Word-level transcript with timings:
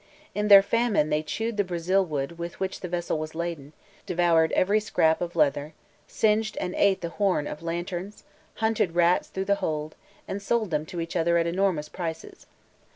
In 0.33 0.47
their 0.47 0.63
famine 0.63 1.11
they 1.11 1.21
chewed 1.21 1.57
the 1.57 1.63
Brazil 1.63 2.03
wood 2.03 2.39
with 2.39 2.59
which 2.59 2.79
the 2.79 2.87
vessel 2.87 3.19
was 3.19 3.35
laden, 3.35 3.71
devoured 4.07 4.51
every 4.53 4.79
scrap 4.79 5.21
of 5.21 5.35
leather, 5.35 5.73
singed 6.07 6.57
and 6.59 6.73
ate 6.75 7.01
the 7.01 7.09
horn 7.09 7.45
of 7.45 7.61
lanterns, 7.61 8.23
hunted 8.55 8.95
rats 8.95 9.27
through 9.27 9.45
the 9.45 9.61
hold, 9.61 9.93
and 10.27 10.41
sold 10.41 10.71
them 10.71 10.87
to 10.87 11.01
each 11.01 11.15
other 11.15 11.37
at 11.37 11.45
enormous 11.45 11.87
prices. 11.87 12.47